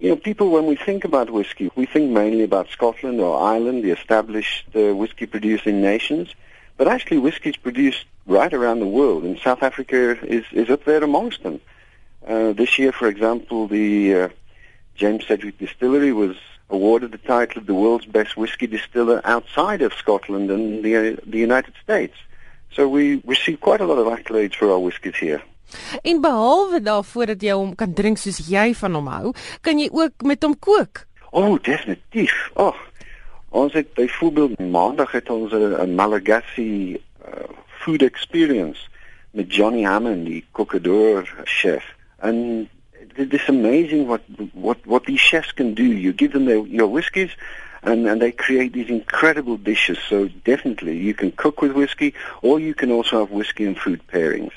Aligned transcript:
You 0.00 0.10
know, 0.10 0.16
people, 0.16 0.50
when 0.50 0.66
we 0.66 0.76
think 0.76 1.04
about 1.04 1.30
whiskey, 1.30 1.72
we 1.74 1.84
think 1.84 2.10
mainly 2.12 2.44
about 2.44 2.68
Scotland 2.68 3.20
or 3.20 3.40
Ireland, 3.40 3.82
the 3.82 3.90
established 3.90 4.66
uh, 4.76 4.94
whiskey 4.94 5.26
producing 5.26 5.80
nations. 5.80 6.34
But 6.76 6.86
actually, 6.86 7.18
whiskey 7.18 7.50
is 7.50 7.56
produced 7.56 8.04
right 8.24 8.54
around 8.54 8.78
the 8.78 8.86
world, 8.86 9.24
and 9.24 9.36
South 9.40 9.60
Africa 9.60 10.16
is, 10.24 10.44
is 10.52 10.70
up 10.70 10.84
there 10.84 11.02
amongst 11.02 11.42
them. 11.42 11.60
Uh, 12.24 12.52
this 12.52 12.78
year, 12.78 12.92
for 12.92 13.08
example, 13.08 13.66
the 13.66 14.14
uh, 14.14 14.28
James 14.94 15.26
Sedgwick 15.26 15.58
Distillery 15.58 16.12
was 16.12 16.36
awarded 16.70 17.10
the 17.10 17.18
title 17.18 17.58
of 17.60 17.66
the 17.66 17.74
world's 17.74 18.06
best 18.06 18.36
whiskey 18.36 18.68
distiller 18.68 19.20
outside 19.24 19.82
of 19.82 19.92
Scotland 19.94 20.50
and 20.50 20.84
the, 20.84 21.18
the 21.26 21.38
United 21.38 21.74
States. 21.82 22.14
So 22.70 22.86
we 22.86 23.20
receive 23.24 23.60
quite 23.60 23.80
a 23.80 23.86
lot 23.86 23.98
of 23.98 24.06
accolades 24.06 24.54
for 24.54 24.70
our 24.70 24.78
whiskies 24.78 25.16
here. 25.16 25.42
En 26.02 26.20
behalwe 26.20 26.80
daarvoor 26.80 27.26
dat 27.26 27.42
jy 27.42 27.52
hom 27.52 27.74
kan 27.74 27.92
drink 27.92 28.18
soos 28.18 28.40
jy 28.48 28.74
van 28.74 28.94
hom 28.94 29.06
hou, 29.06 29.32
kan 29.60 29.78
jy 29.78 29.88
ook 29.92 30.22
met 30.22 30.42
hom 30.42 30.58
kook. 30.58 31.06
Oh, 31.30 31.58
definitief. 31.62 32.50
Oh, 32.54 32.76
ons 33.48 33.72
het 33.72 33.92
byvoorbeeld 33.94 34.58
maandag 34.58 35.12
het 35.12 35.30
ons 35.30 35.52
'n 35.52 35.94
Malagasy 35.94 36.96
uh, 36.96 37.48
food 37.78 38.02
experience 38.02 38.80
met 39.30 39.54
Johnny 39.54 39.82
Hammond, 39.82 40.26
die 40.26 40.44
kookador 40.52 41.28
chef. 41.44 41.84
And 42.18 42.68
it 43.16 43.34
is 43.34 43.48
amazing 43.48 44.06
what 44.06 44.22
what 44.52 44.78
what 44.84 45.04
these 45.04 45.20
chefs 45.20 45.52
can 45.52 45.74
do. 45.74 45.82
You 45.82 46.12
give 46.12 46.32
them 46.32 46.44
their, 46.44 46.66
your 46.66 46.88
whiskies 46.88 47.36
and 47.82 48.06
and 48.06 48.20
they 48.20 48.32
create 48.32 48.72
these 48.72 48.88
incredible 48.88 49.56
dishes. 49.56 49.98
So 50.08 50.28
definitely 50.44 50.96
you 50.96 51.14
can 51.14 51.32
cook 51.32 51.62
with 51.62 51.72
whiskey 51.72 52.14
or 52.42 52.58
you 52.60 52.74
can 52.74 52.90
also 52.90 53.20
have 53.20 53.30
whiskey 53.30 53.64
and 53.64 53.78
food 53.78 54.00
pairings. 54.12 54.52